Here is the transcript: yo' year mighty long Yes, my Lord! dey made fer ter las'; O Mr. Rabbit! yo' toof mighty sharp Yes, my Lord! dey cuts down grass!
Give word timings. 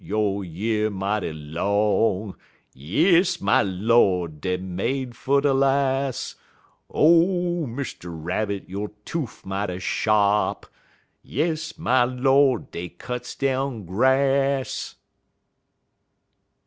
yo' 0.03 0.41
year 0.41 0.89
mighty 0.89 1.31
long 1.31 2.35
Yes, 2.73 3.39
my 3.39 3.61
Lord! 3.61 4.41
dey 4.41 4.57
made 4.57 5.15
fer 5.15 5.41
ter 5.41 5.53
las'; 5.53 6.33
O 6.89 7.67
Mr. 7.69 8.05
Rabbit! 8.11 8.67
yo' 8.67 8.87
toof 9.05 9.45
mighty 9.45 9.77
sharp 9.77 10.65
Yes, 11.21 11.77
my 11.77 12.03
Lord! 12.03 12.71
dey 12.71 12.89
cuts 12.89 13.35
down 13.35 13.85
grass! 13.85 14.95